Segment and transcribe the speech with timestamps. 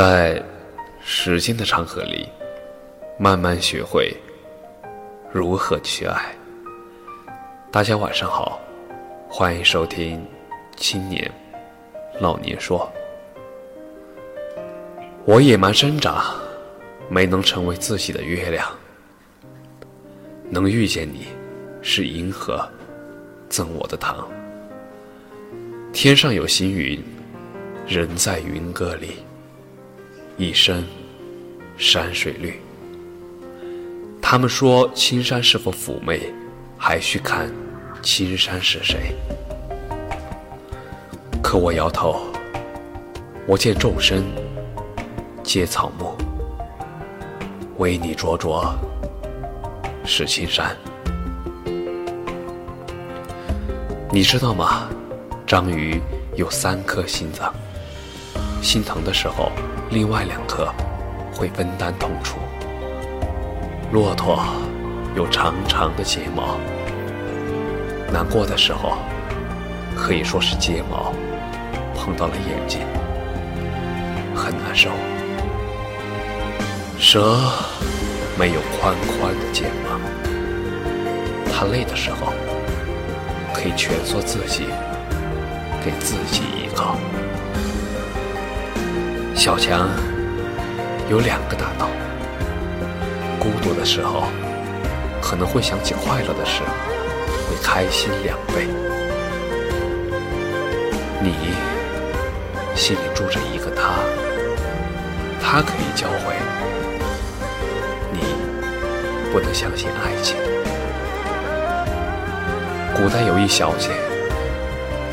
[0.00, 0.40] 在
[1.00, 2.28] 时间的长河里，
[3.18, 4.16] 慢慢学会
[5.32, 6.32] 如何去爱。
[7.72, 8.60] 大家晚上好，
[9.28, 10.20] 欢迎收听
[10.76, 11.28] 《青年
[12.20, 12.88] 老年说》。
[15.24, 16.24] 我野蛮生长，
[17.10, 18.70] 没能成为自己的月亮。
[20.48, 21.26] 能遇见你，
[21.82, 22.64] 是银河
[23.48, 24.28] 赠我的糖。
[25.92, 27.02] 天上有星云，
[27.84, 29.16] 人在云歌里。
[30.38, 30.84] 一生
[31.76, 32.60] 山水绿。
[34.22, 36.32] 他们说青山是否妩媚，
[36.76, 37.50] 还需看
[38.02, 39.16] 青山是谁。
[41.42, 42.20] 可我摇头，
[43.48, 44.22] 我见众生
[45.42, 46.16] 皆草木，
[47.78, 48.72] 唯你灼灼
[50.04, 50.76] 是青山。
[54.12, 54.88] 你知道吗？
[55.44, 56.00] 章鱼
[56.36, 57.52] 有三颗心脏，
[58.62, 59.50] 心疼的时候。
[59.90, 60.68] 另外两颗
[61.32, 62.36] 会分担痛楚。
[63.90, 64.44] 骆驼
[65.16, 66.58] 有长长的睫毛，
[68.12, 68.98] 难过的时候
[69.96, 71.14] 可以说是睫毛
[71.96, 72.80] 碰到了眼睛，
[74.34, 74.90] 很难受。
[76.98, 77.38] 蛇
[78.38, 79.98] 没有宽宽的肩膀，
[81.50, 82.34] 它累的时候
[83.54, 84.66] 可以蜷缩自己，
[85.82, 86.98] 给自己依靠。
[89.38, 89.88] 小强
[91.08, 91.88] 有两个大脑，
[93.38, 94.24] 孤独的时候
[95.22, 96.60] 可能会想起快乐的事，
[97.48, 98.66] 会开心两倍。
[101.22, 101.54] 你
[102.74, 103.92] 心里住着一个他，
[105.40, 106.34] 他可以教会
[108.12, 108.18] 你
[109.30, 110.36] 不能相信爱情。
[112.96, 113.90] 古代有一小姐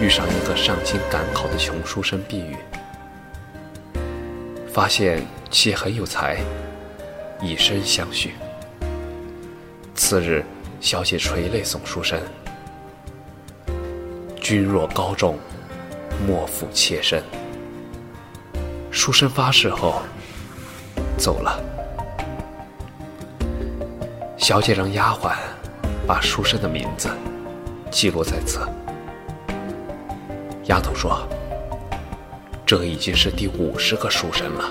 [0.00, 2.56] 遇上一个上京赶考的穷书生避雨。
[4.76, 6.36] 发现其很有才，
[7.40, 8.34] 以身相许。
[9.94, 10.44] 次日，
[10.82, 12.20] 小姐垂泪送书生
[14.38, 15.38] ：“君若高中，
[16.26, 17.22] 莫负妾身。”
[18.92, 20.02] 书生发誓后
[21.16, 21.58] 走了。
[24.36, 25.36] 小姐让丫鬟
[26.06, 27.08] 把书生的名字
[27.90, 28.68] 记录在册。
[30.64, 31.26] 丫头说。
[32.66, 34.64] 这已经是第五十个书生了。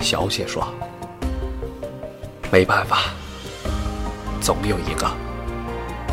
[0.00, 0.68] 小姐说
[2.52, 3.14] ：“没办法，
[4.38, 5.10] 总有一个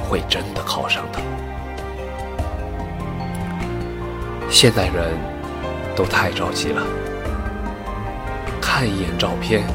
[0.10, 1.20] 会真的考上的。”
[4.50, 5.12] 现代人
[5.94, 6.82] 都太着急了，
[8.62, 9.68] 看一眼照片，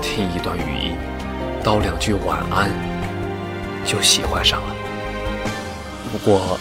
[0.00, 0.96] 听一段语音，
[1.62, 2.70] 道两句晚安，
[3.84, 4.74] 就喜欢上了。
[6.10, 6.58] 不过，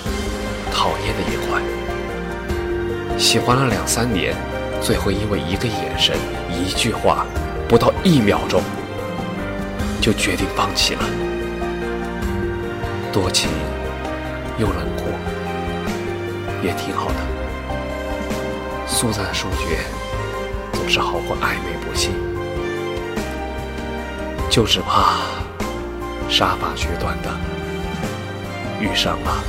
[0.69, 1.61] 讨厌的也快。
[3.23, 4.35] 喜欢了两三年，
[4.81, 6.13] 最后因为一个眼神、
[6.51, 7.25] 一句话，
[7.69, 8.61] 不到一秒钟，
[10.01, 11.01] 就决定放弃了。
[13.13, 13.50] 多情
[14.57, 15.06] 又冷酷，
[16.61, 17.16] 也挺好的。
[18.85, 19.79] 速战速决，
[20.73, 22.11] 总是好过暧昧不清。
[24.50, 25.22] 就只怕
[26.29, 27.29] 杀伐决断的
[28.81, 29.44] 遇上了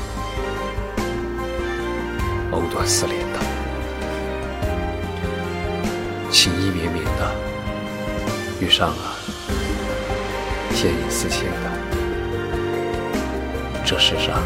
[2.53, 3.41] 藕断丝连的。
[6.44, 7.34] 情意绵绵的
[8.60, 9.16] 遇上了
[10.75, 11.71] 见异思迁的，
[13.82, 14.43] 这世上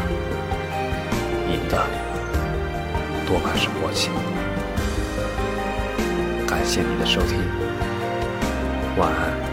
[1.51, 1.85] 赢的
[3.27, 4.13] 多半是薄情。
[6.47, 7.37] 感谢你的收听，
[8.95, 9.48] 晚安。